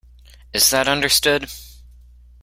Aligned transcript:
Is 0.51 0.71
that 0.71 0.87
understood? 0.87 1.47